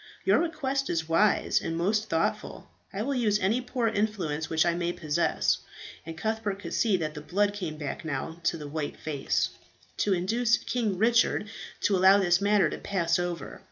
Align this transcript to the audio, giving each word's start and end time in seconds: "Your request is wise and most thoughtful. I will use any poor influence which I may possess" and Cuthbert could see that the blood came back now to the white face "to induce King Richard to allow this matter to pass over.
"Your 0.25 0.39
request 0.39 0.89
is 0.89 1.07
wise 1.07 1.61
and 1.61 1.77
most 1.77 2.09
thoughtful. 2.09 2.71
I 2.91 3.03
will 3.03 3.13
use 3.13 3.37
any 3.37 3.61
poor 3.61 3.87
influence 3.87 4.49
which 4.49 4.65
I 4.65 4.73
may 4.73 4.93
possess" 4.93 5.59
and 6.07 6.17
Cuthbert 6.17 6.57
could 6.57 6.73
see 6.73 6.97
that 6.97 7.13
the 7.13 7.21
blood 7.21 7.53
came 7.53 7.77
back 7.77 8.03
now 8.03 8.39
to 8.45 8.57
the 8.57 8.67
white 8.67 8.97
face 8.97 9.49
"to 9.97 10.11
induce 10.13 10.57
King 10.57 10.97
Richard 10.97 11.51
to 11.81 11.95
allow 11.95 12.17
this 12.17 12.41
matter 12.41 12.67
to 12.71 12.79
pass 12.79 13.19
over. 13.19 13.59